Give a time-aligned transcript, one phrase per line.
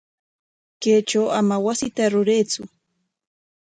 [0.81, 2.61] Kaytraw ama wasita ruraytsu.